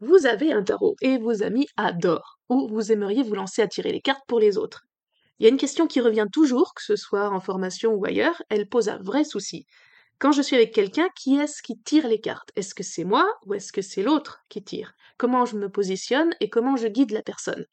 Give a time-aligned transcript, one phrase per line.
[0.00, 3.92] Vous avez un tarot et vos amis adorent ou vous aimeriez vous lancer à tirer
[3.92, 4.84] les cartes pour les autres
[5.38, 8.42] Il y a une question qui revient toujours, que ce soit en formation ou ailleurs,
[8.48, 9.66] elle pose un vrai souci.
[10.18, 12.50] Quand je suis avec quelqu'un, qui est-ce qui tire les cartes?
[12.56, 14.94] Est-ce que c'est moi ou est-ce que c'est l'autre qui tire?
[15.16, 17.66] Comment je me positionne et comment je guide la personne?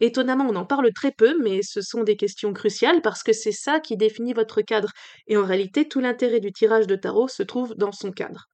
[0.00, 3.52] Étonnamment, on en parle très peu, mais ce sont des questions cruciales parce que c'est
[3.52, 4.92] ça qui définit votre cadre.
[5.26, 8.48] Et en réalité, tout l'intérêt du tirage de tarot se trouve dans son cadre.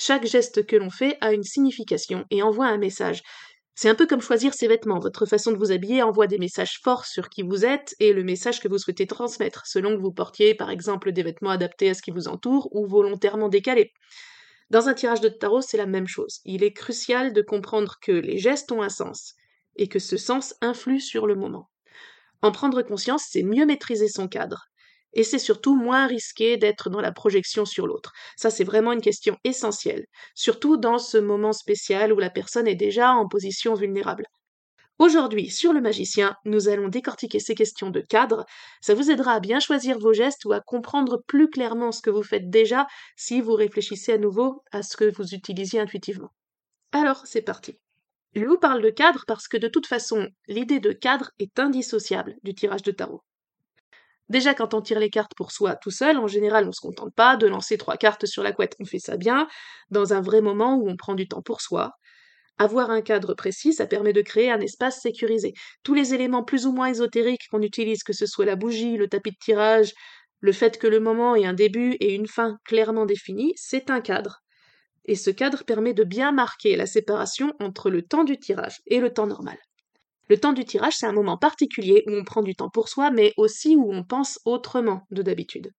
[0.00, 3.20] Chaque geste que l'on fait a une signification et envoie un message.
[3.74, 5.00] C'est un peu comme choisir ses vêtements.
[5.00, 8.22] Votre façon de vous habiller envoie des messages forts sur qui vous êtes et le
[8.22, 11.94] message que vous souhaitez transmettre, selon que vous portiez par exemple des vêtements adaptés à
[11.94, 13.92] ce qui vous entoure ou volontairement décalés.
[14.70, 16.42] Dans un tirage de tarot, c'est la même chose.
[16.44, 19.34] Il est crucial de comprendre que les gestes ont un sens
[19.74, 21.70] et que ce sens influe sur le moment.
[22.40, 24.68] En prendre conscience, c'est mieux maîtriser son cadre
[25.12, 28.12] et c'est surtout moins risqué d'être dans la projection sur l'autre.
[28.36, 32.74] Ça, c'est vraiment une question essentielle, surtout dans ce moment spécial où la personne est
[32.74, 34.26] déjà en position vulnérable.
[34.98, 38.44] Aujourd'hui, sur le magicien, nous allons décortiquer ces questions de cadre.
[38.80, 42.10] Ça vous aidera à bien choisir vos gestes ou à comprendre plus clairement ce que
[42.10, 42.86] vous faites déjà
[43.16, 46.32] si vous réfléchissez à nouveau à ce que vous utilisiez intuitivement.
[46.92, 47.78] Alors, c'est parti.
[48.34, 52.36] Je vous parle de cadre parce que de toute façon, l'idée de cadre est indissociable
[52.42, 53.22] du tirage de tarot.
[54.28, 57.14] Déjà, quand on tire les cartes pour soi tout seul, en général, on se contente
[57.14, 58.76] pas de lancer trois cartes sur la couette.
[58.80, 59.48] On fait ça bien,
[59.90, 61.92] dans un vrai moment où on prend du temps pour soi.
[62.58, 65.54] Avoir un cadre précis, ça permet de créer un espace sécurisé.
[65.82, 69.08] Tous les éléments plus ou moins ésotériques qu'on utilise, que ce soit la bougie, le
[69.08, 69.92] tapis de tirage,
[70.40, 74.00] le fait que le moment ait un début et une fin clairement définis, c'est un
[74.00, 74.40] cadre.
[75.06, 79.00] Et ce cadre permet de bien marquer la séparation entre le temps du tirage et
[79.00, 79.58] le temps normal.
[80.28, 83.10] Le temps du tirage, c'est un moment particulier où on prend du temps pour soi,
[83.10, 85.72] mais aussi où on pense autrement de d'habitude.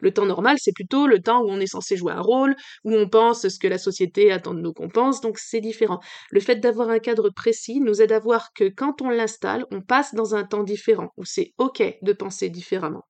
[0.00, 2.54] Le temps normal, c'est plutôt le temps où on est censé jouer un rôle,
[2.84, 6.00] où on pense ce que la société attend de nous qu'on pense, donc c'est différent.
[6.30, 9.80] Le fait d'avoir un cadre précis nous aide à voir que quand on l'installe, on
[9.82, 13.04] passe dans un temps différent, où c'est ok de penser différemment.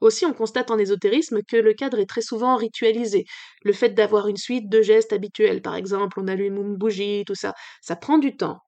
[0.00, 3.24] Aussi, on constate en ésotérisme que le cadre est très souvent ritualisé.
[3.62, 7.34] Le fait d'avoir une suite de gestes habituels, par exemple, on allume une bougie, tout
[7.34, 8.58] ça, ça prend du temps.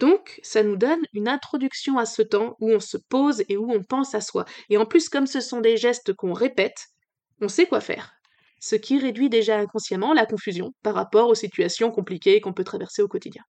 [0.00, 3.70] Donc, ça nous donne une introduction à ce temps où on se pose et où
[3.70, 4.44] on pense à soi.
[4.68, 6.86] Et en plus, comme ce sont des gestes qu'on répète,
[7.40, 8.12] on sait quoi faire.
[8.60, 13.02] Ce qui réduit déjà inconsciemment la confusion par rapport aux situations compliquées qu'on peut traverser
[13.02, 13.42] au quotidien.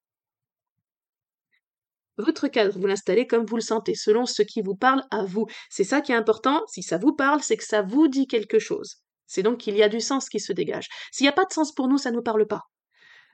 [2.18, 5.48] Votre cadre, vous l'installez comme vous le sentez, selon ce qui vous parle à vous.
[5.70, 6.62] C'est ça qui est important.
[6.68, 8.98] Si ça vous parle, c'est que ça vous dit quelque chose.
[9.28, 10.88] C'est donc qu'il y a du sens qui se dégage.
[11.12, 12.62] S'il n'y a pas de sens pour nous, ça ne nous parle pas.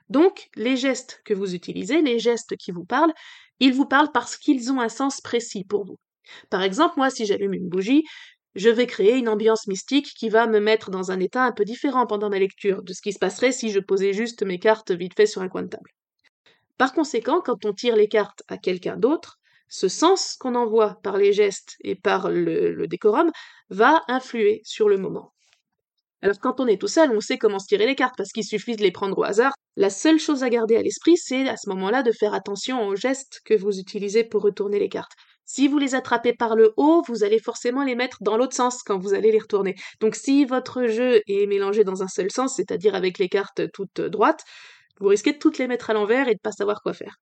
[0.08, 3.12] Donc, les gestes que vous utilisez, les gestes qui vous parlent,
[3.60, 5.98] ils vous parlent parce qu'ils ont un sens précis pour vous.
[6.50, 8.04] Par exemple, moi, si j'allume une bougie,
[8.54, 11.64] je vais créer une ambiance mystique qui va me mettre dans un état un peu
[11.64, 14.90] différent pendant ma lecture de ce qui se passerait si je posais juste mes cartes
[14.90, 15.90] vite fait sur un coin de table.
[16.76, 19.38] Par conséquent, quand on tire les cartes à quelqu'un d'autre,
[19.68, 23.30] ce sens qu'on envoie par les gestes et par le, le, décorum
[23.70, 25.32] va influer sur le moment.
[26.22, 28.44] Alors quand on est tout seul, on sait comment se tirer les cartes parce qu'il
[28.44, 29.52] suffit de les prendre au hasard.
[29.76, 32.94] La seule chose à garder à l'esprit, c'est à ce moment-là de faire attention aux
[32.94, 35.12] gestes que vous utilisez pour retourner les cartes.
[35.44, 38.82] Si vous les attrapez par le haut, vous allez forcément les mettre dans l'autre sens
[38.84, 39.74] quand vous allez les retourner.
[40.00, 44.00] Donc si votre jeu est mélangé dans un seul sens, c'est-à-dire avec les cartes toutes
[44.00, 44.44] droites,
[45.00, 47.16] vous risquez de toutes les mettre à l'envers et de pas savoir quoi faire.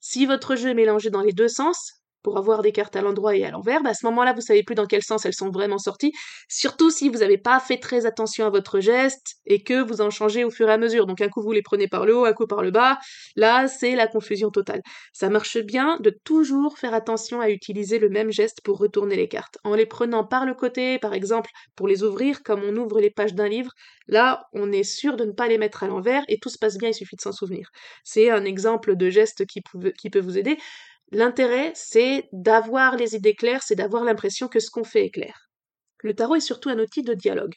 [0.00, 1.94] Si votre jeu est mélangé dans les deux sens,
[2.26, 4.64] pour avoir des cartes à l'endroit et à l'envers, bah à ce moment-là, vous savez
[4.64, 6.12] plus dans quel sens elles sont vraiment sorties,
[6.48, 10.10] surtout si vous n'avez pas fait très attention à votre geste et que vous en
[10.10, 11.06] changez au fur et à mesure.
[11.06, 12.98] Donc un coup vous les prenez par le haut, un coup par le bas,
[13.36, 14.82] là c'est la confusion totale.
[15.12, 19.28] Ça marche bien de toujours faire attention à utiliser le même geste pour retourner les
[19.28, 19.58] cartes.
[19.62, 23.10] En les prenant par le côté, par exemple, pour les ouvrir comme on ouvre les
[23.10, 23.70] pages d'un livre,
[24.08, 26.76] là on est sûr de ne pas les mettre à l'envers et tout se passe
[26.76, 27.70] bien, il suffit de s'en souvenir.
[28.02, 29.62] C'est un exemple de geste qui,
[29.96, 30.58] qui peut vous aider.
[31.12, 35.48] L'intérêt, c'est d'avoir les idées claires, c'est d'avoir l'impression que ce qu'on fait est clair.
[36.02, 37.54] Le tarot est surtout un outil de dialogue.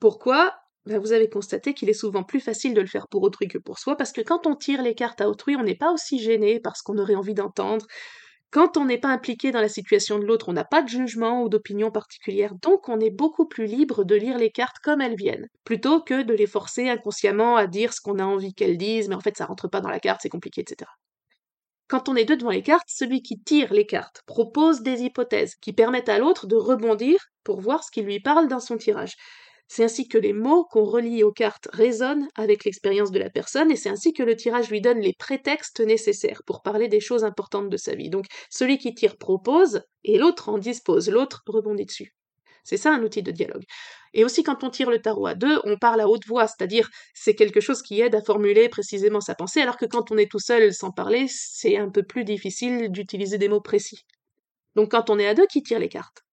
[0.00, 0.54] Pourquoi?
[0.86, 3.58] Ben, Vous avez constaté qu'il est souvent plus facile de le faire pour autrui que
[3.58, 6.20] pour soi, parce que quand on tire les cartes à autrui, on n'est pas aussi
[6.20, 7.86] gêné parce qu'on aurait envie d'entendre.
[8.52, 11.42] Quand on n'est pas impliqué dans la situation de l'autre, on n'a pas de jugement
[11.42, 15.16] ou d'opinion particulière, donc on est beaucoup plus libre de lire les cartes comme elles
[15.16, 19.08] viennent, plutôt que de les forcer inconsciemment à dire ce qu'on a envie qu'elles disent,
[19.08, 20.88] mais en fait ça rentre pas dans la carte, c'est compliqué, etc.
[21.88, 25.54] Quand on est deux devant les cartes, celui qui tire les cartes propose des hypothèses
[25.56, 29.14] qui permettent à l'autre de rebondir pour voir ce qui lui parle dans son tirage.
[29.68, 33.70] C'est ainsi que les mots qu'on relie aux cartes résonnent avec l'expérience de la personne
[33.70, 37.24] et c'est ainsi que le tirage lui donne les prétextes nécessaires pour parler des choses
[37.24, 38.10] importantes de sa vie.
[38.10, 42.14] Donc celui qui tire propose et l'autre en dispose, l'autre rebondit dessus.
[42.64, 43.64] C'est ça un outil de dialogue.
[44.16, 46.88] Et aussi quand on tire le tarot à deux, on parle à haute voix, c'est-à-dire
[47.14, 50.30] c'est quelque chose qui aide à formuler précisément sa pensée, alors que quand on est
[50.30, 54.06] tout seul sans parler, c'est un peu plus difficile d'utiliser des mots précis.
[54.74, 56.25] Donc quand on est à deux, qui tire les cartes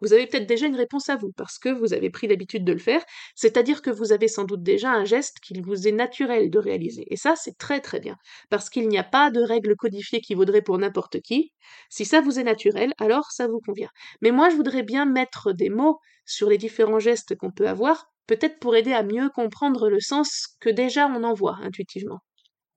[0.00, 2.72] vous avez peut-être déjà une réponse à vous, parce que vous avez pris l'habitude de
[2.72, 3.02] le faire,
[3.34, 7.06] c'est-à-dire que vous avez sans doute déjà un geste qu'il vous est naturel de réaliser.
[7.10, 8.16] Et ça, c'est très très bien,
[8.50, 11.52] parce qu'il n'y a pas de règle codifiée qui vaudrait pour n'importe qui.
[11.90, 13.90] Si ça vous est naturel, alors ça vous convient.
[14.20, 18.06] Mais moi, je voudrais bien mettre des mots sur les différents gestes qu'on peut avoir,
[18.26, 22.20] peut-être pour aider à mieux comprendre le sens que déjà on en voit intuitivement.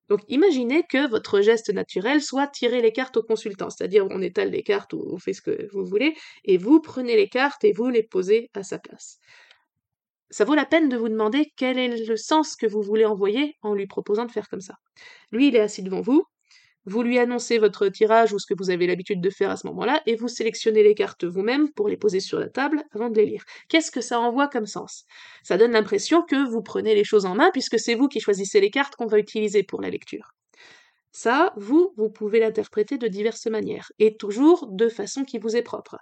[0.10, 4.50] Donc imaginez que votre geste naturel soit tirer les cartes au consultant, c'est-à-dire on étale
[4.50, 7.72] les cartes ou on fait ce que vous voulez, et vous prenez les cartes et
[7.72, 9.20] vous les posez à sa place.
[10.32, 13.56] Ça vaut la peine de vous demander quel est le sens que vous voulez envoyer
[13.62, 14.76] en lui proposant de faire comme ça.
[15.32, 16.24] Lui, il est assis devant vous,
[16.90, 19.68] vous lui annoncez votre tirage ou ce que vous avez l'habitude de faire à ce
[19.68, 23.16] moment-là, et vous sélectionnez les cartes vous-même pour les poser sur la table avant de
[23.16, 23.44] les lire.
[23.70, 25.06] Qu'est-ce que ça envoie comme sens?
[25.44, 28.60] Ça donne l'impression que vous prenez les choses en main puisque c'est vous qui choisissez
[28.60, 30.32] les cartes qu'on va utiliser pour la lecture.
[31.12, 35.64] Ça, vous, vous pouvez l'interpréter de diverses manières, et toujours de façon qui vous est
[35.64, 35.98] propre.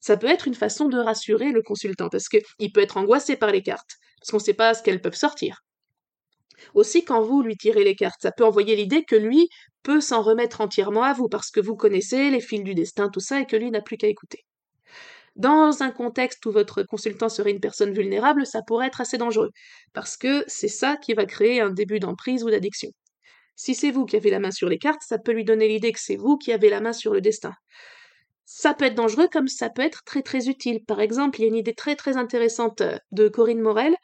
[0.00, 3.50] Ça peut être une façon de rassurer le consultant, parce qu'il peut être angoissé par
[3.50, 5.62] les cartes, parce qu'on ne sait pas ce qu'elles peuvent sortir.
[6.74, 9.48] Aussi, quand vous lui tirez les cartes, ça peut envoyer l'idée que lui
[9.82, 13.20] peut s'en remettre entièrement à vous, parce que vous connaissez les fils du destin, tout
[13.20, 14.44] ça, et que lui n'a plus qu'à écouter.
[15.34, 19.50] Dans un contexte où votre consultant serait une personne vulnérable, ça pourrait être assez dangereux,
[19.94, 22.90] parce que c'est ça qui va créer un début d'emprise ou d'addiction.
[23.56, 25.92] Si c'est vous qui avez la main sur les cartes, ça peut lui donner l'idée
[25.92, 27.54] que c'est vous qui avez la main sur le destin.
[28.44, 30.84] Ça peut être dangereux comme ça peut être très très utile.
[30.84, 33.94] Par exemple, il y a une idée très très intéressante de Corinne Morel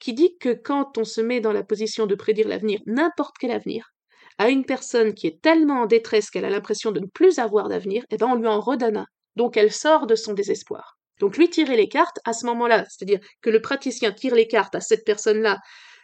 [0.00, 3.52] qui dit que quand on se met dans la position de prédire l'avenir, n'importe quel
[3.52, 3.92] avenir,
[4.38, 7.68] à une personne qui est tellement en détresse qu'elle a l'impression de ne plus avoir
[7.68, 9.06] d'avenir, eh ben on lui en redonne un.
[9.36, 10.96] Donc elle sort de son désespoir.
[11.20, 14.74] Donc lui tirer les cartes à ce moment-là, c'est-à-dire que le praticien tire les cartes
[14.74, 15.58] à cette personne-là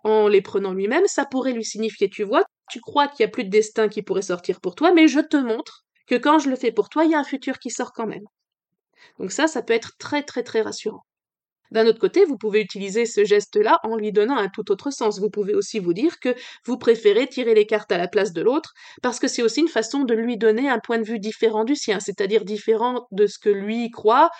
[0.05, 3.33] en les prenant lui-même, ça pourrait lui signifier, tu vois, tu crois qu'il n'y a
[3.33, 6.50] plus de destin qui pourrait sortir pour toi, mais je te montre que quand je
[6.50, 8.25] le fais pour toi, il y a un futur qui sort quand même.
[9.19, 11.05] Donc ça, ça peut être très très très rassurant.
[11.73, 15.19] D'un autre côté, vous pouvez utiliser ce geste-là en lui donnant un tout autre sens.
[15.19, 18.43] Vous pouvez aussi vous dire que vous préférez tirer les cartes à la place de
[18.43, 21.65] l'autre, parce que c'est aussi une façon de lui donner un point de vue différent
[21.65, 24.31] du sien, c'est-à-dire différent de ce que lui croit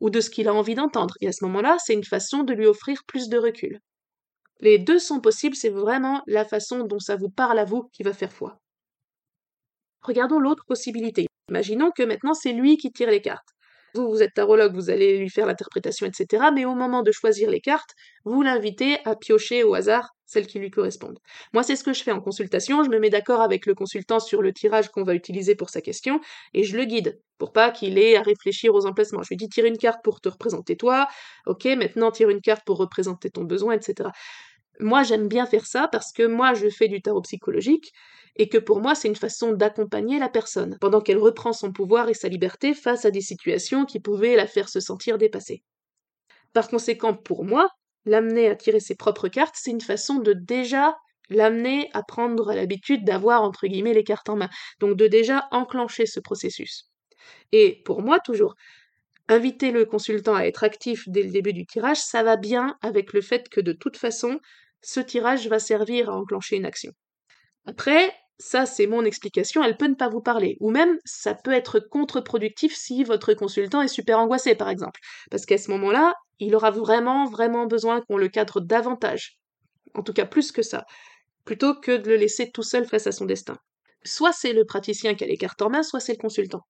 [0.00, 1.14] ou de ce qu'il a envie d'entendre.
[1.20, 3.80] Et à ce moment-là, c'est une façon de lui offrir plus de recul.
[4.60, 8.02] Les deux sont possibles, c'est vraiment la façon dont ça vous parle à vous qui
[8.02, 8.58] va faire foi.
[10.00, 11.26] Regardons l'autre possibilité.
[11.50, 13.55] Imaginons que maintenant c'est lui qui tire les cartes.
[13.94, 16.50] Vous, vous êtes tarologue, vous allez lui faire l'interprétation, etc.
[16.54, 17.90] Mais au moment de choisir les cartes,
[18.24, 21.18] vous l'invitez à piocher au hasard celles qui lui correspondent.
[21.54, 22.82] Moi, c'est ce que je fais en consultation.
[22.82, 25.80] Je me mets d'accord avec le consultant sur le tirage qu'on va utiliser pour sa
[25.80, 26.20] question
[26.52, 29.22] et je le guide pour pas qu'il ait à réfléchir aux emplacements.
[29.22, 31.06] Je lui dis tire une carte pour te représenter toi.
[31.46, 34.10] Ok, maintenant tire une carte pour représenter ton besoin, etc.
[34.80, 37.92] Moi, j'aime bien faire ça parce que moi, je fais du tarot psychologique
[38.36, 42.08] et que pour moi, c'est une façon d'accompagner la personne pendant qu'elle reprend son pouvoir
[42.08, 45.62] et sa liberté face à des situations qui pouvaient la faire se sentir dépassée.
[46.52, 47.68] Par conséquent, pour moi,
[48.04, 50.96] l'amener à tirer ses propres cartes, c'est une façon de déjà
[51.28, 54.48] l'amener à prendre l'habitude d'avoir, entre guillemets, les cartes en main.
[54.80, 56.88] Donc de déjà enclencher ce processus.
[57.52, 58.54] Et pour moi, toujours,
[59.28, 63.12] inviter le consultant à être actif dès le début du tirage, ça va bien avec
[63.12, 64.38] le fait que de toute façon,
[64.82, 66.92] ce tirage va servir à enclencher une action.
[67.66, 70.56] Après, ça c'est mon explication, elle peut ne pas vous parler.
[70.60, 75.00] Ou même, ça peut être contre-productif si votre consultant est super angoissé, par exemple.
[75.30, 79.38] Parce qu'à ce moment-là, il aura vraiment, vraiment besoin qu'on le cadre davantage.
[79.94, 80.84] En tout cas, plus que ça.
[81.44, 83.56] Plutôt que de le laisser tout seul face à son destin.
[84.04, 86.60] Soit c'est le praticien qui a les cartes en main, soit c'est le consultant.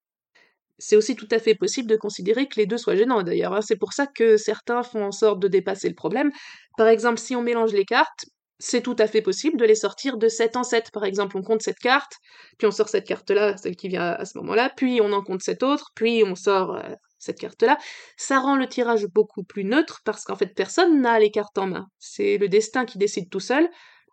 [0.79, 3.55] C'est aussi tout à fait possible de considérer que les deux soient gênants d'ailleurs.
[3.55, 3.63] Hein.
[3.63, 6.31] C'est pour ça que certains font en sorte de dépasser le problème.
[6.77, 8.27] Par exemple, si on mélange les cartes,
[8.59, 10.91] c'est tout à fait possible de les sortir de 7 en 7.
[10.91, 12.15] Par exemple, on compte cette carte,
[12.59, 15.43] puis on sort cette carte-là, celle qui vient à ce moment-là, puis on en compte
[15.43, 17.79] cette autre, puis on sort euh, cette carte-là.
[18.17, 21.67] Ça rend le tirage beaucoup plus neutre parce qu'en fait, personne n'a les cartes en
[21.67, 21.87] main.
[21.99, 23.69] C'est le destin qui décide tout seul.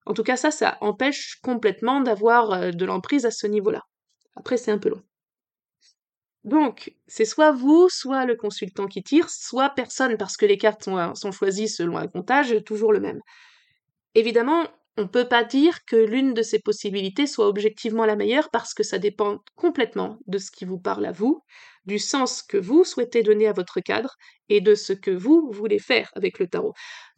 [0.06, 3.82] En tout cas, ça, ça empêche complètement d'avoir euh, de l'emprise à ce niveau-là.
[4.36, 5.02] Après, c'est un peu long.
[6.44, 10.84] Donc, c'est soit vous, soit le consultant qui tire, soit personne, parce que les cartes
[10.84, 13.22] sont, sont choisies selon un comptage, toujours le même.
[14.16, 14.68] Évidemment,
[14.98, 18.74] on ne peut pas dire que l'une de ces possibilités soit objectivement la meilleure parce
[18.74, 21.44] que ça dépend complètement de ce qui vous parle à vous,
[21.86, 24.16] du sens que vous souhaitez donner à votre cadre
[24.50, 26.74] et de ce que vous voulez faire avec le tarot.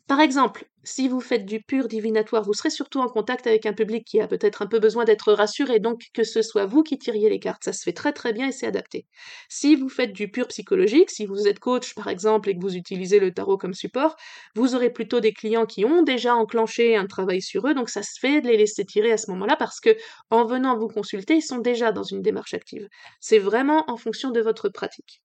[0.08, 3.74] Par exemple, si vous faites du pur divinatoire, vous serez surtout en contact avec un
[3.74, 6.98] public qui a peut-être un peu besoin d'être rassuré, donc que ce soit vous qui
[7.00, 9.06] tiriez les cartes, ça se fait très très bien et c'est adapté.
[9.50, 12.76] Si vous faites du pur psychologique, si vous êtes coach par exemple et que vous
[12.76, 14.16] utilisez le tarot comme support,
[14.56, 18.02] vous aurez plutôt des clients qui ont déjà enclenché un travail sur eux, donc ça
[18.04, 19.96] se fait de les laisser tirer à ce moment-là parce que
[20.32, 22.88] en venant vous consulter, ils sont déjà dans une démarche active.
[23.20, 25.22] C'est vraiment en fonction de votre pratique.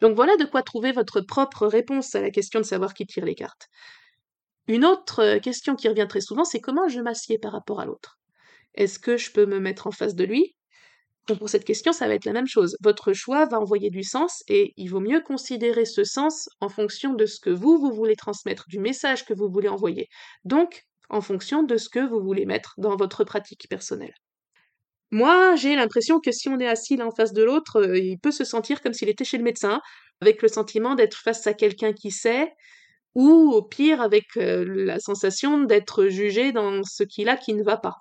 [0.00, 3.24] Donc voilà de quoi trouver votre propre réponse à la question de savoir qui tire
[3.24, 3.68] les cartes.
[4.66, 7.86] Une autre euh, question qui revient très souvent, c'est comment je m'assieds par rapport à
[7.86, 8.18] l'autre?
[8.74, 10.54] Est-ce que je peux me mettre en face de lui?
[11.26, 12.76] Pour cette question, ça va être la même chose.
[12.80, 17.14] Votre choix va envoyer du sens et il vaut mieux considérer ce sens en fonction
[17.14, 20.08] de ce que vous, vous voulez transmettre, du message que vous voulez envoyer.
[20.44, 24.14] Donc, en fonction de ce que vous voulez mettre dans votre pratique personnelle.
[25.12, 28.18] Moi, j'ai l'impression que si on est assis l'un en face de l'autre, euh, il
[28.18, 29.80] peut se sentir comme s'il était chez le médecin,
[30.20, 32.52] avec le sentiment d'être face à quelqu'un qui sait,
[33.14, 37.64] ou au pire avec euh, la sensation d'être jugé dans ce qu'il a qui ne
[37.64, 37.96] va pas.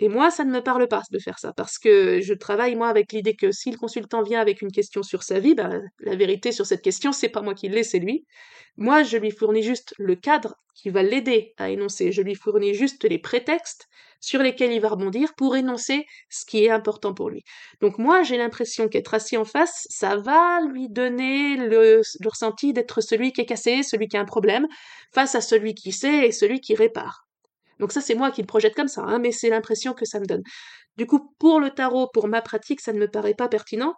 [0.00, 2.88] Et moi, ça ne me parle pas de faire ça, parce que je travaille, moi,
[2.88, 6.14] avec l'idée que si le consultant vient avec une question sur sa vie, ben, la
[6.14, 8.24] vérité sur cette question, c'est pas moi qui l'ai, c'est lui.
[8.76, 12.12] Moi, je lui fournis juste le cadre qui va l'aider à énoncer.
[12.12, 13.88] Je lui fournis juste les prétextes
[14.20, 17.42] sur lesquels il va rebondir pour énoncer ce qui est important pour lui.
[17.80, 22.72] Donc moi, j'ai l'impression qu'être assis en face, ça va lui donner le, le ressenti
[22.72, 24.66] d'être celui qui est cassé, celui qui a un problème,
[25.12, 27.27] face à celui qui sait et celui qui répare.
[27.78, 30.20] Donc ça, c'est moi qui le projette comme ça, hein, mais c'est l'impression que ça
[30.20, 30.42] me donne.
[30.96, 33.94] Du coup, pour le tarot, pour ma pratique, ça ne me paraît pas pertinent,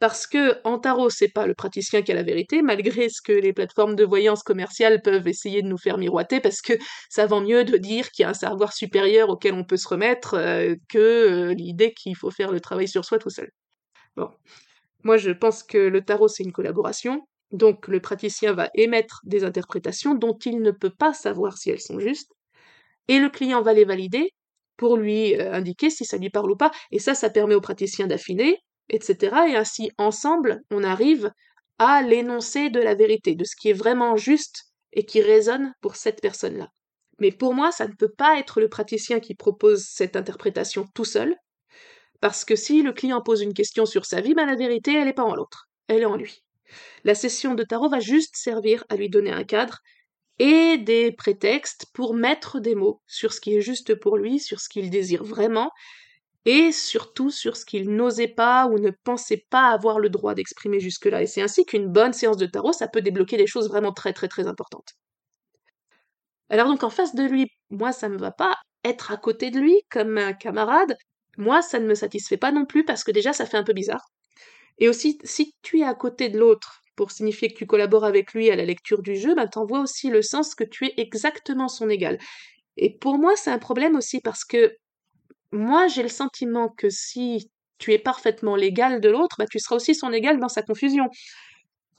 [0.00, 3.32] parce que en tarot, c'est pas le praticien qui a la vérité, malgré ce que
[3.32, 6.74] les plateformes de voyance commerciales peuvent essayer de nous faire miroiter, parce que
[7.08, 9.88] ça vend mieux de dire qu'il y a un savoir supérieur auquel on peut se
[9.88, 13.48] remettre euh, que euh, l'idée qu'il faut faire le travail sur soi tout seul.
[14.16, 14.30] Bon.
[15.04, 17.20] Moi, je pense que le tarot, c'est une collaboration.
[17.52, 21.80] Donc, le praticien va émettre des interprétations dont il ne peut pas savoir si elles
[21.80, 22.32] sont justes
[23.08, 24.30] et le client va les valider
[24.76, 27.60] pour lui euh, indiquer si ça lui parle ou pas, et ça, ça permet au
[27.60, 28.58] praticien d'affiner,
[28.88, 29.36] etc.
[29.48, 31.30] Et ainsi, ensemble, on arrive
[31.78, 35.96] à l'énoncé de la vérité, de ce qui est vraiment juste et qui résonne pour
[35.96, 36.68] cette personne-là.
[37.20, 41.04] Mais pour moi, ça ne peut pas être le praticien qui propose cette interprétation tout
[41.04, 41.36] seul,
[42.20, 45.04] parce que si le client pose une question sur sa vie, ben la vérité, elle
[45.04, 46.42] n'est pas en l'autre, elle est en lui.
[47.04, 49.80] La session de tarot va juste servir à lui donner un cadre
[50.38, 54.60] et des prétextes pour mettre des mots sur ce qui est juste pour lui, sur
[54.60, 55.70] ce qu'il désire vraiment,
[56.44, 60.80] et surtout sur ce qu'il n'osait pas ou ne pensait pas avoir le droit d'exprimer
[60.80, 61.22] jusque-là.
[61.22, 64.12] Et c'est ainsi qu'une bonne séance de tarot, ça peut débloquer des choses vraiment très
[64.12, 64.94] très très importantes.
[66.50, 69.58] Alors donc en face de lui, moi ça me va pas être à côté de
[69.58, 70.96] lui comme un camarade,
[71.36, 73.72] moi, ça ne me satisfait pas non plus parce que déjà, ça fait un peu
[73.72, 74.06] bizarre.
[74.78, 78.34] Et aussi, si tu es à côté de l'autre pour signifier que tu collabores avec
[78.34, 81.68] lui à la lecture du jeu, ben, t'envoies aussi le sens que tu es exactement
[81.68, 82.18] son égal.
[82.76, 84.76] Et pour moi, c'est un problème aussi parce que
[85.52, 89.76] moi, j'ai le sentiment que si tu es parfaitement l'égal de l'autre, bah, tu seras
[89.76, 91.08] aussi son égal dans sa confusion.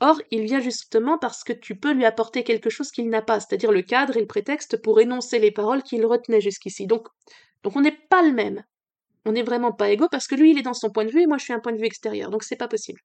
[0.02, 3.40] Or, il vient justement parce que tu peux lui apporter quelque chose qu'il n'a pas,
[3.40, 6.86] c'est-à-dire le cadre et le prétexte pour énoncer les paroles qu'il retenait jusqu'ici.
[6.86, 7.08] Donc,
[7.64, 8.64] donc on n'est pas le même.
[9.26, 11.22] On n'est vraiment pas égaux parce que lui, il est dans son point de vue
[11.22, 12.30] et moi, je suis un point de vue extérieur.
[12.30, 13.00] Donc, c'est pas possible.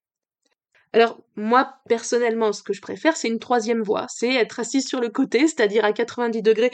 [0.93, 4.07] Alors, moi, personnellement, ce que je préfère, c'est une troisième voie.
[4.09, 6.71] C'est être assis sur le côté, c'est-à-dire à 90 degrés.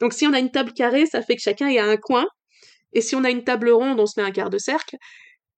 [0.00, 2.26] Donc, si on a une table carrée, ça fait que chacun est à un coin.
[2.92, 4.96] Et si on a une table ronde, on se met un quart de cercle.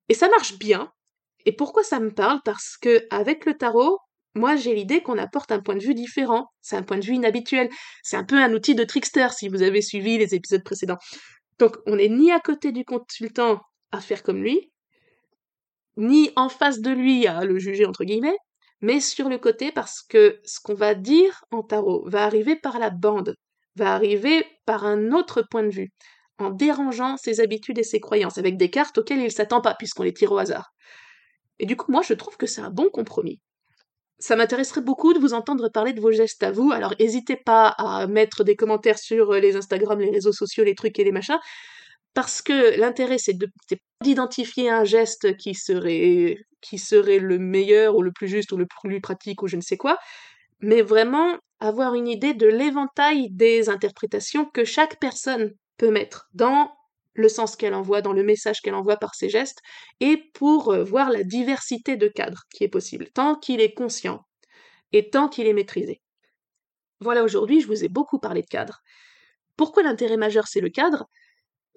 [0.09, 0.93] Et ça marche bien.
[1.47, 2.41] Et pourquoi ça me parle?
[2.45, 3.99] Parce que avec le tarot,
[4.35, 6.47] moi j'ai l'idée qu'on apporte un point de vue différent.
[6.61, 7.69] C'est un point de vue inhabituel.
[8.03, 10.99] C'est un peu un outil de trickster si vous avez suivi les épisodes précédents.
[11.59, 13.61] Donc on n'est ni à côté du consultant
[13.93, 14.72] à faire comme lui,
[15.97, 18.37] ni en face de lui à le juger entre guillemets,
[18.81, 22.79] mais sur le côté parce que ce qu'on va dire en tarot va arriver par
[22.79, 23.37] la bande,
[23.77, 25.91] va arriver par un autre point de vue
[26.39, 30.03] en dérangeant ses habitudes et ses croyances, avec des cartes auxquelles il s'attend pas, puisqu'on
[30.03, 30.73] les tire au hasard.
[31.59, 33.41] Et du coup, moi, je trouve que c'est un bon compromis.
[34.19, 37.69] Ça m'intéresserait beaucoup de vous entendre parler de vos gestes à vous, alors n'hésitez pas
[37.69, 41.39] à mettre des commentaires sur les Instagram, les réseaux sociaux, les trucs et les machins,
[42.15, 43.37] parce que l'intérêt, c'est
[44.03, 48.67] d'identifier un geste qui serait, qui serait le meilleur ou le plus juste ou le
[48.67, 49.99] plus pratique ou je ne sais quoi,
[50.61, 56.73] mais vraiment avoir une idée de l'éventail des interprétations que chaque personne peut mettre dans
[57.15, 59.61] le sens qu'elle envoie, dans le message qu'elle envoie par ses gestes,
[60.01, 64.25] et pour euh, voir la diversité de cadres qui est possible, tant qu'il est conscient
[64.93, 66.01] et tant qu'il est maîtrisé.
[67.01, 68.81] Voilà, aujourd'hui, je vous ai beaucoup parlé de cadre.
[69.57, 71.07] Pourquoi l'intérêt majeur, c'est le cadre?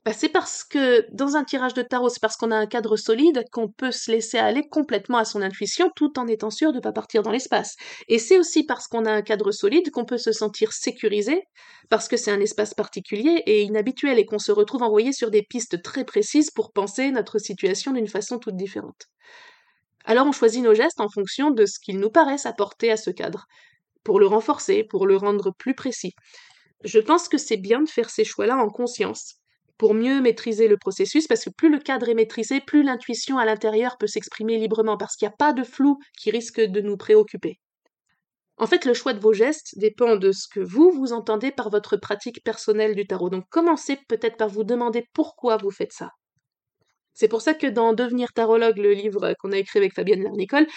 [0.06, 2.96] Bah, c'est parce que dans un tirage de tarot, c'est parce qu'on a un cadre
[2.96, 6.78] solide qu'on peut se laisser aller complètement à son intuition tout en étant sûr de
[6.78, 7.76] ne pas partir dans l'espace.
[8.08, 11.42] Et c'est aussi parce qu'on a un cadre solide qu'on peut se sentir sécurisé,
[11.90, 15.42] parce que c'est un espace particulier et inhabituel et qu'on se retrouve envoyé sur des
[15.42, 19.08] pistes très précises pour penser notre situation d'une façon toute différente.
[20.06, 23.10] Alors on choisit nos gestes en fonction de ce qu'ils nous paraissent apporter à ce
[23.10, 23.48] cadre,
[24.04, 26.14] pour le renforcer, pour le rendre plus précis.
[26.84, 29.40] Je pense que c'est bien de faire ces choix-là en conscience,
[29.78, 33.46] pour mieux maîtriser le processus, parce que plus le cadre est maîtrisé, plus l'intuition à
[33.46, 36.98] l'intérieur peut s'exprimer librement, parce qu'il n'y a pas de flou qui risque de nous
[36.98, 37.60] préoccuper.
[38.58, 41.70] En fait, le choix de vos gestes dépend de ce que vous, vous entendez par
[41.70, 43.30] votre pratique personnelle du tarot.
[43.30, 46.12] Donc commencez peut-être par vous demander pourquoi vous faites ça.
[47.14, 50.68] C'est pour ça que dans Devenir tarologue, le livre qu'on a écrit avec Fabienne Lernicole,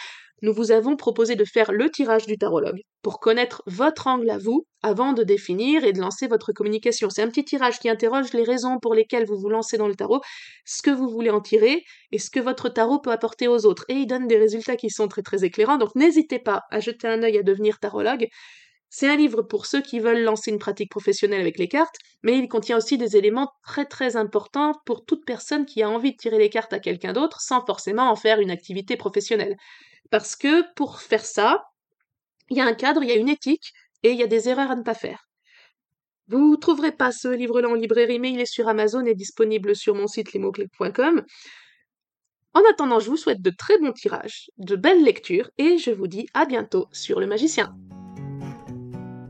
[0.42, 4.38] nous vous avons proposé de faire le tirage du tarologue pour connaître votre angle à
[4.38, 7.10] vous avant de définir et de lancer votre communication.
[7.10, 9.94] C'est un petit tirage qui interroge les raisons pour lesquelles vous vous lancez dans le
[9.94, 10.20] tarot,
[10.64, 13.84] ce que vous voulez en tirer et ce que votre tarot peut apporter aux autres.
[13.88, 17.08] Et il donne des résultats qui sont très très éclairants, donc n'hésitez pas à jeter
[17.08, 18.28] un œil à devenir tarologue.
[18.90, 22.38] C'est un livre pour ceux qui veulent lancer une pratique professionnelle avec les cartes, mais
[22.38, 26.16] il contient aussi des éléments très très importants pour toute personne qui a envie de
[26.16, 29.56] tirer les cartes à quelqu'un d'autre sans forcément en faire une activité professionnelle.
[30.10, 31.64] Parce que pour faire ça,
[32.50, 34.48] il y a un cadre, il y a une éthique et il y a des
[34.48, 35.28] erreurs à ne pas faire.
[36.28, 39.74] Vous ne trouverez pas ce livre-là en librairie, mais il est sur Amazon et disponible
[39.74, 41.24] sur mon site lesmotsclics.com.
[42.54, 46.06] En attendant, je vous souhaite de très bons tirages, de belles lectures et je vous
[46.06, 47.74] dis à bientôt sur le magicien.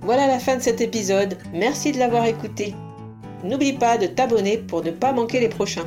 [0.03, 1.37] Voilà la fin de cet épisode.
[1.53, 2.75] Merci de l'avoir écouté.
[3.45, 5.87] N'oublie pas de t'abonner pour ne pas manquer les prochains.